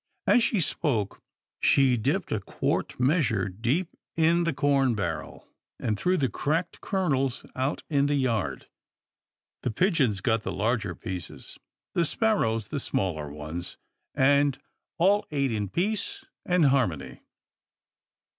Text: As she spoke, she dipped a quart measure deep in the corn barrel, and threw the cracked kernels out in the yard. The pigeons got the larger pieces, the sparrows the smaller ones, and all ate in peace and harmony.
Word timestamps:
As 0.25 0.41
she 0.41 0.59
spoke, 0.61 1.21
she 1.59 1.95
dipped 1.95 2.31
a 2.31 2.39
quart 2.39 2.99
measure 2.99 3.47
deep 3.47 3.95
in 4.15 4.45
the 4.45 4.51
corn 4.51 4.95
barrel, 4.95 5.47
and 5.79 5.95
threw 5.95 6.17
the 6.17 6.27
cracked 6.27 6.81
kernels 6.81 7.45
out 7.55 7.83
in 7.87 8.07
the 8.07 8.15
yard. 8.15 8.65
The 9.61 9.69
pigeons 9.69 10.19
got 10.19 10.41
the 10.41 10.51
larger 10.51 10.95
pieces, 10.95 11.59
the 11.93 12.03
sparrows 12.03 12.69
the 12.69 12.79
smaller 12.79 13.31
ones, 13.31 13.77
and 14.15 14.57
all 14.97 15.27
ate 15.29 15.51
in 15.51 15.69
peace 15.69 16.25
and 16.47 16.65
harmony. 16.65 17.21